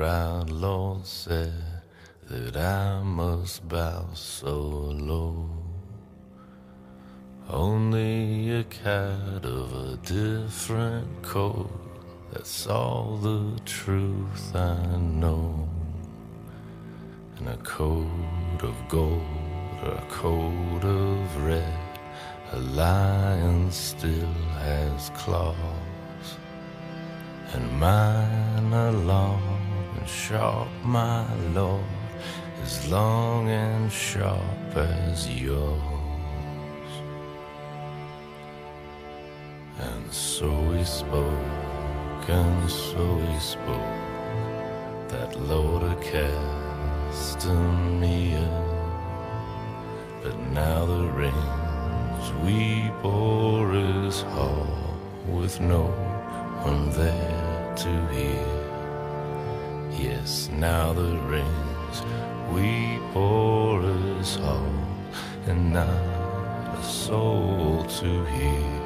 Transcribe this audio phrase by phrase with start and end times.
[0.00, 1.82] proud Lord said
[2.26, 4.56] that I must bow so
[5.12, 5.50] low.
[7.50, 11.70] Only a cat of a different coat,
[12.32, 15.68] that's all the truth I know.
[17.36, 21.98] And a coat of gold or a coat of red,
[22.52, 26.28] a lion still has claws.
[27.52, 29.59] And mine are long
[29.96, 31.84] and sharp, my lord,
[32.62, 35.80] as long and sharp as yours.
[39.78, 43.98] And so he spoke, and so he spoke,
[45.08, 47.40] that Lord of Castamere.
[50.22, 54.66] But now the rains weep o'er his hall
[55.26, 55.84] with no
[56.62, 58.59] one there to hear.
[60.00, 62.02] Yes, now the rains
[62.50, 63.82] weep o'er
[64.18, 64.64] us hall
[65.46, 68.79] and not a soul to hear.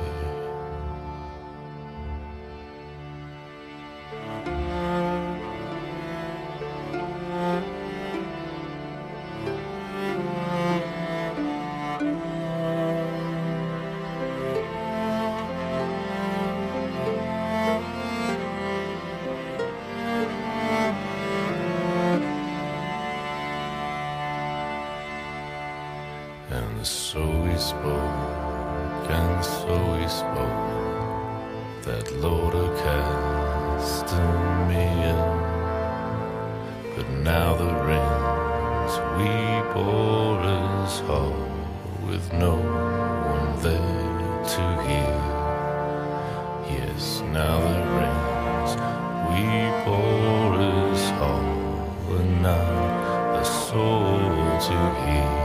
[26.51, 34.05] And so we spoke, and so we spoke, that Lord of Castamere.
[36.95, 41.35] But now the rains weep o'er his hall
[42.07, 45.17] with no one there to hear.
[46.77, 48.73] Yes, now the rains
[49.31, 51.49] weep o'er his hall
[52.19, 54.21] and not a soul
[54.69, 54.77] to
[55.07, 55.44] hear.